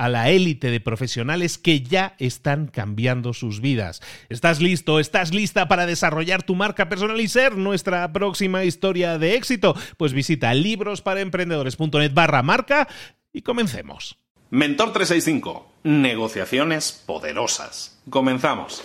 [0.00, 4.00] a la élite de profesionales que ya están cambiando sus vidas.
[4.30, 4.98] ¿Estás listo?
[4.98, 9.76] ¿Estás lista para desarrollar tu marca personal y ser nuestra próxima historia de éxito?
[9.98, 12.88] Pues visita librosparaemprendedores.net barra marca
[13.30, 14.16] y comencemos.
[14.48, 15.70] Mentor 365.
[15.84, 18.00] Negociaciones poderosas.
[18.08, 18.82] Comenzamos.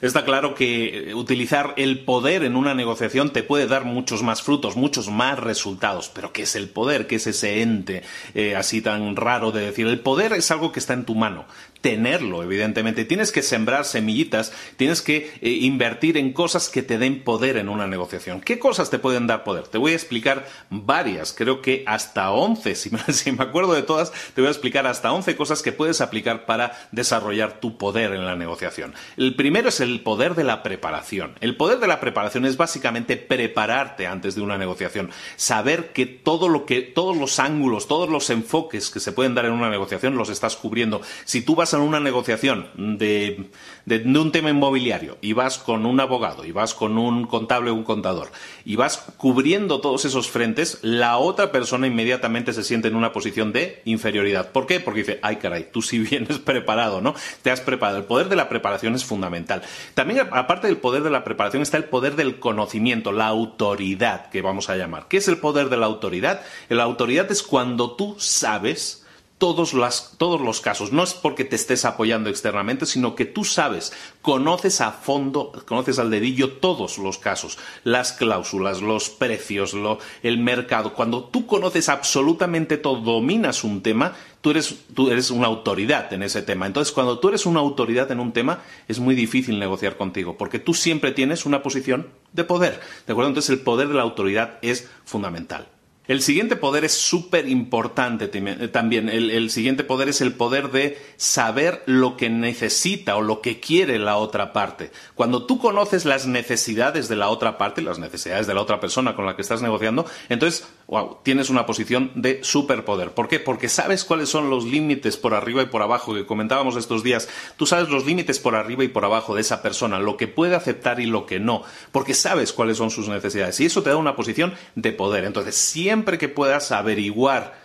[0.00, 4.40] Está claro que eh, utilizar el poder en una negociación te puede dar muchos más
[4.42, 6.10] frutos, muchos más resultados.
[6.14, 7.06] Pero ¿qué es el poder?
[7.06, 8.02] ¿Qué es ese ente
[8.34, 9.86] eh, así tan raro de decir?
[9.86, 11.44] El poder es algo que está en tu mano
[11.80, 13.04] tenerlo, evidentemente.
[13.04, 17.68] Tienes que sembrar semillitas, tienes que eh, invertir en cosas que te den poder en
[17.68, 18.40] una negociación.
[18.40, 19.66] ¿Qué cosas te pueden dar poder?
[19.66, 22.74] Te voy a explicar varias, creo que hasta 11,
[23.12, 26.44] si me, acuerdo de todas, te voy a explicar hasta 11 cosas que puedes aplicar
[26.46, 28.94] para desarrollar tu poder en la negociación.
[29.16, 31.34] El primero es el poder de la preparación.
[31.40, 36.48] El poder de la preparación es básicamente prepararte antes de una negociación, saber que todo
[36.48, 40.14] lo que todos los ángulos, todos los enfoques que se pueden dar en una negociación
[40.14, 41.00] los estás cubriendo.
[41.24, 43.48] Si tú vas en una negociación de,
[43.86, 47.84] un tema inmobiliario y vas con un abogado y vas con un contable o un
[47.84, 48.30] contador
[48.64, 53.52] y vas cubriendo todos esos frentes, la otra persona inmediatamente se siente en una posición
[53.52, 54.52] de inferioridad.
[54.52, 54.78] ¿Por qué?
[54.78, 57.14] Porque dice, ay caray, tú sí vienes preparado, ¿no?
[57.42, 57.98] Te has preparado.
[57.98, 59.62] El poder de la preparación es fundamental.
[59.94, 64.42] También, aparte del poder de la preparación, está el poder del conocimiento, la autoridad, que
[64.42, 65.06] vamos a llamar.
[65.08, 66.42] ¿Qué es el poder de la autoridad?
[66.68, 69.06] La autoridad es cuando tú sabes
[69.40, 69.72] todos,
[70.18, 70.92] todos los casos.
[70.92, 75.98] No es porque te estés apoyando externamente, sino que tú sabes, conoces a fondo, conoces
[75.98, 79.74] al dedillo todos los casos, las cláusulas, los precios,
[80.22, 80.92] el mercado.
[80.92, 86.22] Cuando tú conoces absolutamente todo, dominas un tema, tú eres, tú eres una autoridad en
[86.22, 86.66] ese tema.
[86.66, 90.58] Entonces, cuando tú eres una autoridad en un tema, es muy difícil negociar contigo, porque
[90.58, 92.78] tú siempre tienes una posición de poder.
[93.06, 93.30] ¿De acuerdo?
[93.30, 95.66] Entonces, el poder de la autoridad es fundamental.
[96.10, 99.08] El siguiente poder es súper importante eh, también.
[99.08, 103.96] El, siguiente poder es el poder de saber lo que necesita o lo que quiere
[104.00, 104.90] la otra parte.
[105.14, 109.14] Cuando tú conoces las necesidades de la otra parte, las necesidades de la otra persona
[109.14, 113.12] con la que estás negociando, entonces, wow, tienes una posición de superpoder.
[113.12, 113.40] ¿Por qué?
[113.40, 117.28] Porque sabes cuáles son los límites por arriba y por abajo que comentábamos estos días.
[117.56, 120.54] Tú sabes los límites por arriba y por abajo de esa persona, lo que puede
[120.54, 121.62] aceptar y lo que no,
[121.92, 123.58] porque sabes cuáles son sus necesidades.
[123.60, 125.24] Y eso te da una posición de poder.
[125.24, 127.59] Entonces, siempre siempre que puedas averiguar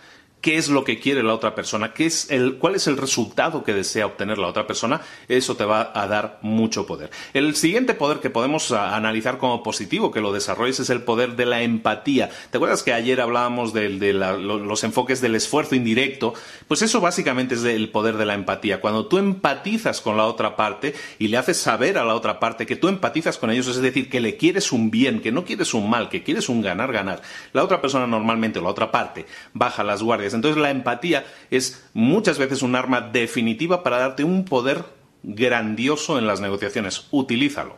[0.46, 3.64] qué es lo que quiere la otra persona, qué es el, cuál es el resultado
[3.64, 7.10] que desea obtener la otra persona, eso te va a dar mucho poder.
[7.34, 11.46] El siguiente poder que podemos analizar como positivo que lo desarrolles es el poder de
[11.46, 12.30] la empatía.
[12.52, 16.32] ¿Te acuerdas que ayer hablábamos de, los enfoques del esfuerzo indirecto?
[16.68, 18.80] Pues eso básicamente es el poder de la empatía.
[18.80, 22.66] Cuando tú empatizas con la otra parte y le haces saber a la otra parte
[22.66, 25.74] que tú empatizas con ellos, es decir, que le quieres un bien, que no quieres
[25.74, 27.20] un mal, que quieres un ganar-ganar,
[27.52, 32.38] la otra persona normalmente, la otra parte, baja las guardias entonces la empatía es muchas
[32.38, 34.84] veces un arma definitiva para darte un poder
[35.22, 37.08] grandioso en las negociaciones.
[37.10, 37.76] Utilízalo.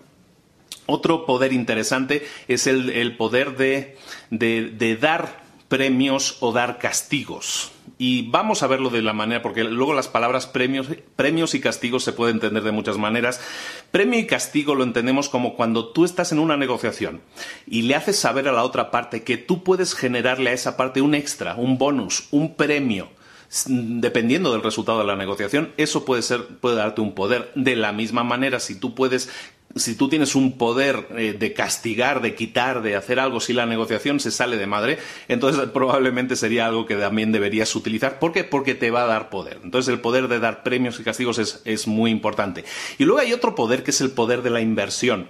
[0.87, 7.71] Otro poder interesante es el, poder de, dar premios o dar castigos.
[8.01, 10.87] Y vamos a verlo de la manera, porque luego las palabras premios,
[11.17, 13.41] premios y castigos se pueden entender de muchas maneras.
[13.91, 17.21] Premio y castigo lo entendemos como cuando tú estás en una negociación
[17.67, 21.01] y le haces saber a la otra parte que tú puedes generarle a esa parte
[21.01, 23.09] un extra, un bonus, un premio
[23.67, 27.51] dependiendo del resultado de la negociación, eso puede ser, puede darte un poder.
[27.55, 29.31] De la misma manera, si tú puedes
[29.77, 33.67] si tú tienes un poder eh, de castigar, de quitar, de hacer algo, si la
[33.67, 34.99] negociación se sale de madre,
[35.29, 38.19] entonces probablemente sería algo que también deberías utilizar.
[38.19, 38.45] ¿Por qué?
[38.45, 39.61] Porque te va a dar poder.
[39.63, 42.65] Entonces el poder de dar premios y castigos es, es muy importante.
[42.99, 45.29] Y luego hay otro poder que es el poder de la inversión.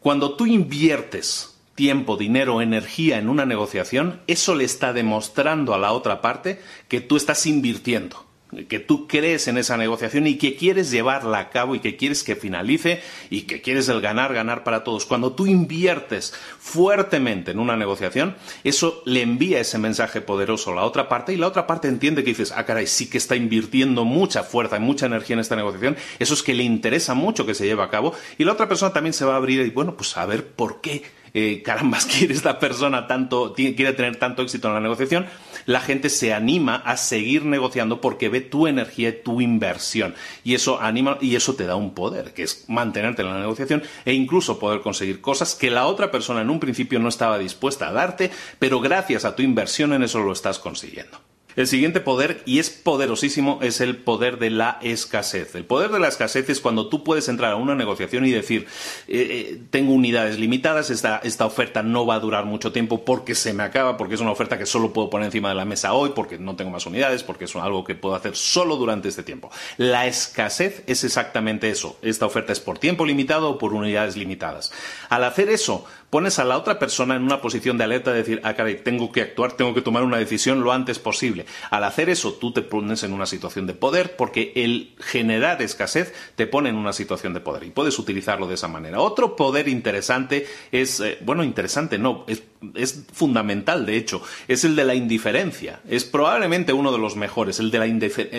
[0.00, 5.92] Cuando tú inviertes tiempo, dinero, energía en una negociación, eso le está demostrando a la
[5.92, 8.25] otra parte que tú estás invirtiendo
[8.68, 12.22] que tú crees en esa negociación y que quieres llevarla a cabo y que quieres
[12.22, 15.04] que finalice y que quieres el ganar, ganar para todos.
[15.04, 20.84] Cuando tú inviertes fuertemente en una negociación, eso le envía ese mensaje poderoso a la
[20.84, 24.04] otra parte y la otra parte entiende que dices, ah, caray, sí que está invirtiendo
[24.04, 27.54] mucha fuerza y mucha energía en esta negociación, eso es que le interesa mucho que
[27.54, 29.96] se lleve a cabo y la otra persona también se va a abrir y, bueno,
[29.96, 31.02] pues a ver por qué
[31.38, 35.26] eh, carambas quiere esta persona tanto, quiere tener tanto éxito en la negociación,
[35.66, 40.14] la gente se anima a seguir negociando porque ve tu energía y tu inversión.
[40.44, 43.82] Y eso anima y eso te da un poder, que es mantenerte en la negociación
[44.06, 47.88] e incluso poder conseguir cosas que la otra persona en un principio no estaba dispuesta
[47.88, 51.20] a darte, pero gracias a tu inversión en eso lo estás consiguiendo.
[51.56, 55.54] El siguiente poder, y es poderosísimo, es el poder de la escasez.
[55.54, 58.66] El poder de la escasez es cuando tú puedes entrar a una negociación y decir,
[59.08, 63.34] eh, eh, tengo unidades limitadas, esta, esta oferta no va a durar mucho tiempo porque
[63.34, 65.94] se me acaba, porque es una oferta que solo puedo poner encima de la mesa
[65.94, 69.22] hoy, porque no tengo más unidades, porque es algo que puedo hacer solo durante este
[69.22, 69.50] tiempo.
[69.78, 71.98] La escasez es exactamente eso.
[72.02, 74.72] Esta oferta es por tiempo limitado o por unidades limitadas.
[75.08, 78.40] Al hacer eso, pones a la otra persona en una posición de alerta de decir,
[78.44, 81.46] ah, caray, tengo que actuar, tengo que tomar una decisión lo antes posible.
[81.70, 86.12] Al hacer eso, tú te pones en una situación de poder porque el generar escasez
[86.34, 89.00] te pone en una situación de poder y puedes utilizarlo de esa manera.
[89.00, 92.42] Otro poder interesante es, eh, bueno, interesante no, es,
[92.74, 95.80] es, fundamental de hecho, es el de la indiferencia.
[95.88, 97.86] Es probablemente uno de los mejores, el de la,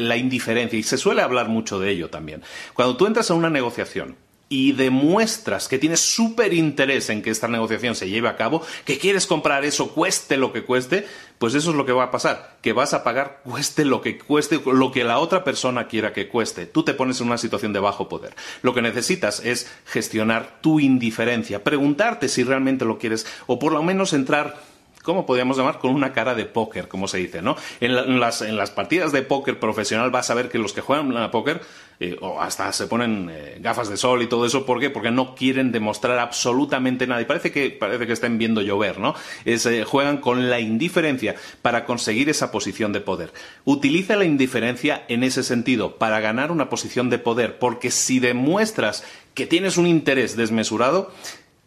[0.02, 2.44] la indiferencia y se suele hablar mucho de ello también.
[2.74, 4.16] Cuando tú entras a una negociación,
[4.50, 8.98] y demuestras que tienes súper interés en que esta negociación se lleve a cabo, que
[8.98, 11.06] quieres comprar eso cueste lo que cueste,
[11.38, 14.18] pues eso es lo que va a pasar, que vas a pagar cueste lo que
[14.18, 16.66] cueste, lo que la otra persona quiera que cueste.
[16.66, 18.36] Tú te pones en una situación de bajo poder.
[18.62, 23.84] Lo que necesitas es gestionar tu indiferencia, preguntarte si realmente lo quieres o por lo
[23.84, 24.77] menos entrar
[25.08, 25.80] ¿cómo podríamos llamar?
[25.80, 27.56] Con una cara de póker, como se dice, ¿no?
[27.80, 31.62] En, las, partidas de póker profesional vas a ver que los que juegan a póker
[32.02, 34.90] eh, o hasta se ponen eh, gafas de sol y todo eso, ¿por qué?
[34.90, 39.16] Porque no quieren demostrar absolutamente nada y parece que, parece que estén viendo llover, ¿no?
[39.46, 43.32] Eh, juegan con la indiferencia para conseguir esa posición de poder.
[43.64, 49.06] Utiliza la indiferencia en ese sentido, para ganar una posición de poder, porque si demuestras
[49.34, 51.14] que tienes un interés desmesurado,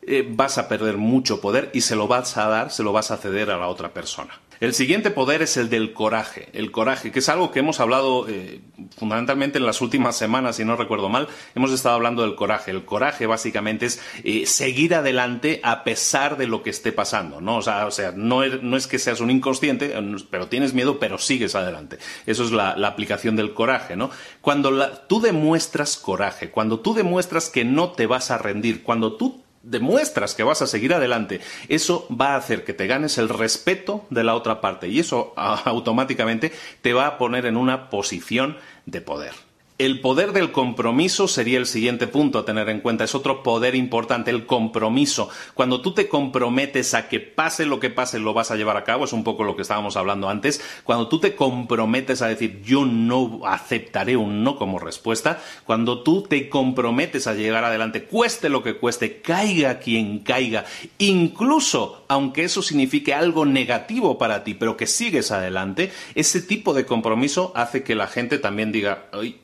[0.03, 3.11] eh, vas a perder mucho poder y se lo vas a dar, se lo vas
[3.11, 4.41] a ceder a la otra persona.
[4.61, 6.51] El siguiente poder es el del coraje.
[6.53, 8.61] El coraje, que es algo que hemos hablado eh,
[8.99, 12.71] fundamentalmente en las últimas semanas, si no recuerdo mal, hemos estado hablando del coraje.
[12.71, 17.57] El coraje básicamente es eh, seguir adelante a pesar de lo que esté pasando, ¿no?
[17.57, 19.95] O sea, o sea no, es, que seas un inconsciente,
[20.31, 21.99] pero tienes miedo, pero sigues adelante.
[22.27, 24.11] Eso es la, aplicación del coraje, ¿no?
[24.43, 29.40] Cuando tú demuestras coraje, cuando tú demuestras que no te vas a rendir, cuando tú
[29.63, 34.07] demuestras que vas a seguir adelante, eso va a hacer que te ganes el respeto
[34.11, 36.53] de la otra parte y eso automáticamente
[36.83, 39.50] te va a poner en una posición de poder.
[39.81, 43.05] El poder del compromiso sería el siguiente punto a tener en cuenta.
[43.05, 45.31] Es otro poder importante, el compromiso.
[45.55, 48.85] Cuando tú te comprometes a que pase lo que pase, lo vas a llevar a
[48.85, 50.63] cabo, es un poco lo que estábamos hablando antes.
[50.85, 56.25] Cuando tú te comprometes a decir yo no aceptaré un no como respuesta, cuando tú
[56.25, 60.67] te comprometes a llegar adelante, cueste lo que cueste, caiga quien caiga,
[60.99, 66.85] incluso aunque eso signifique algo negativo para ti, pero que sigues adelante, ese tipo de
[66.85, 69.40] compromiso hace que la gente también diga, Mm,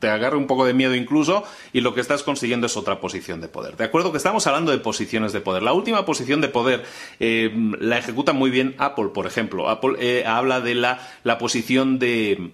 [0.00, 3.40] te agarre un poco de miedo incluso y lo que estás consiguiendo es otra posición
[3.40, 3.76] de poder.
[3.76, 5.62] De acuerdo que estamos hablando de posiciones de poder.
[5.62, 6.84] La última posición de poder
[7.20, 9.68] eh, la ejecuta muy bien Apple, por ejemplo.
[9.68, 10.98] Apple eh, habla de la,
[11.38, 12.52] posición de,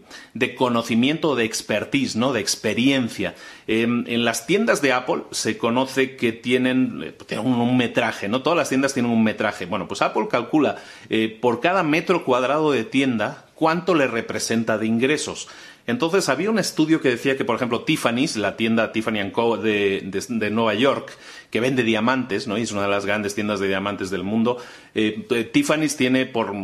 [0.56, 2.32] conocimiento, de expertise, ¿no?
[2.32, 3.34] de experiencia.
[3.66, 8.42] Em, en las tiendas de Apple se conoce que tienen, eh, un, metraje, ¿no?
[8.42, 9.64] Todas las tiendas tienen un metraje.
[9.64, 10.76] Bueno, pues Apple calcula
[11.40, 15.48] por cada metro cuadrado de tienda cuánto le representa de ingresos.
[15.86, 19.56] Entonces había un estudio que decía que, por ejemplo, Tiffany's, la tienda Tiffany Co.
[19.58, 20.02] De,
[20.50, 21.12] Nueva York,
[21.50, 22.56] que vende diamantes, ¿no?
[22.56, 24.58] Y es una de las grandes tiendas de diamantes del mundo.
[24.94, 26.54] Eh, Tiffany's tiene por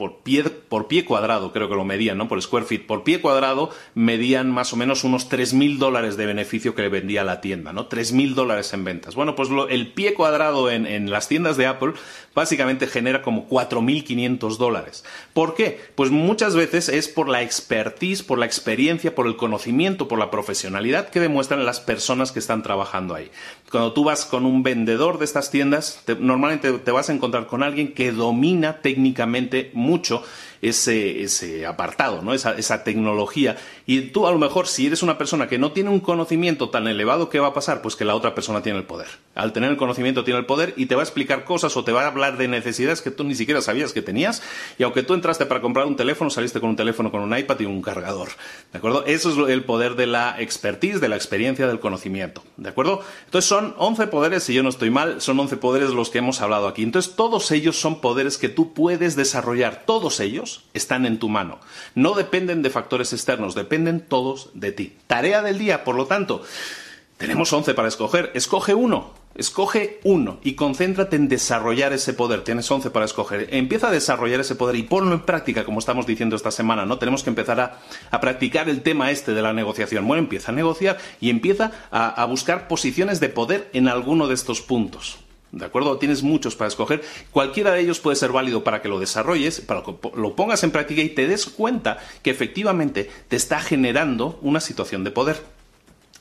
[0.00, 2.26] por pie, por pie cuadrado, creo que lo medían, ¿no?
[2.26, 6.74] Por square feet, por pie cuadrado medían más o menos unos 3.000 dólares de beneficio
[6.74, 7.86] que le vendía la tienda, ¿no?
[7.90, 9.14] 3.000 dólares en ventas.
[9.14, 11.92] Bueno, pues el pie cuadrado en, en las tiendas de Apple
[12.34, 15.04] básicamente genera como 4.500 dólares.
[15.34, 15.78] ¿Por qué?
[15.96, 20.30] Pues muchas veces es por la expertise, por la experiencia, por el conocimiento, por la
[20.30, 23.30] profesionalidad que demuestran las personas que están trabajando ahí.
[23.70, 27.62] Cuando tú vas con un vendedor de estas tiendas, normalmente te vas a encontrar con
[27.62, 30.22] alguien que domina técnicamente mucho
[30.62, 32.34] ese, ese apartado, ¿no?
[32.34, 33.56] Esa, esa, tecnología.
[33.86, 36.86] Y tú a lo mejor, si eres una persona que no tiene un conocimiento tan
[36.86, 37.82] elevado, ¿qué va a pasar?
[37.82, 39.08] Pues que la otra persona tiene el poder.
[39.34, 41.92] Al tener el conocimiento tiene el poder y te va a explicar cosas o te
[41.92, 44.42] va a hablar de necesidades que tú ni siquiera sabías que tenías.
[44.78, 47.60] Y aunque tú entraste para comprar un teléfono, saliste con un teléfono, con un iPad
[47.60, 48.28] y un cargador.
[48.72, 49.04] ¿De acuerdo?
[49.06, 52.42] Eso es el poder de la expertise, de la experiencia, del conocimiento.
[52.56, 53.02] ¿De acuerdo?
[53.24, 56.40] Entonces son 11 poderes, si yo no estoy mal, son 11 poderes los que hemos
[56.40, 56.82] hablado aquí.
[56.82, 61.60] Entonces todos ellos son poderes que tú puedes desarrollar, todos ellos están en tu mano.
[61.94, 64.96] No dependen de factores externos, dependen todos de ti.
[65.06, 66.42] Tarea del día, por lo tanto,
[67.20, 68.30] tenemos 11 para escoger.
[68.34, 69.12] Escoge uno.
[69.34, 72.42] Escoge uno y concéntrate en desarrollar ese poder.
[72.42, 73.48] Tienes 11 para escoger.
[73.52, 76.98] Empieza a desarrollar ese poder y ponlo en práctica, como estamos diciendo esta semana, ¿no?
[76.98, 80.08] Tenemos que empezar a, practicar el tema este de la negociación.
[80.08, 84.62] Bueno, empieza a negociar y empieza a buscar posiciones de poder en alguno de estos
[84.62, 85.18] puntos.
[85.52, 85.98] ¿De acuerdo?
[85.98, 87.02] Tienes muchos para escoger.
[87.32, 90.70] Cualquiera de ellos puede ser válido para que lo desarrolles, para que lo pongas en
[90.70, 95.59] práctica y te des cuenta que efectivamente te está generando una situación de poder.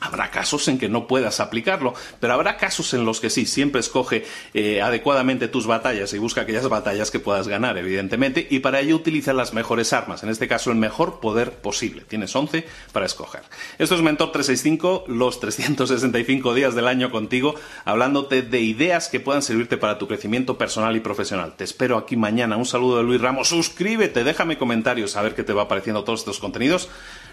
[0.01, 3.45] Habrá casos en que no puedas aplicarlo, pero habrá casos en los que sí.
[3.45, 8.59] Siempre escoge eh, adecuadamente tus batallas y busca aquellas batallas que puedas ganar, evidentemente, y
[8.59, 12.03] para ello utiliza las mejores armas, en este caso el mejor poder posible.
[12.07, 13.41] Tienes 11 para escoger.
[13.77, 19.41] Esto es Mentor 365, los 365 días del año contigo, hablándote de ideas que puedan
[19.41, 21.55] servirte para tu crecimiento personal y profesional.
[21.57, 22.55] Te espero aquí mañana.
[22.55, 23.49] Un saludo de Luis Ramos.
[23.49, 26.89] Suscríbete, déjame comentarios a ver qué te va pareciendo todos estos contenidos.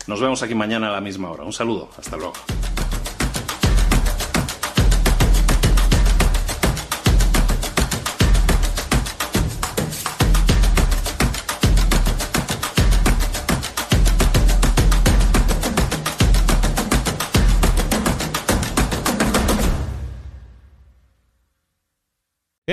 [0.07, 1.45] Nos vemos aquí mañana a la misma hora.
[1.45, 1.89] Un saludo.
[1.99, 2.35] Hasta luego.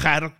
[0.00, 0.39] trabajar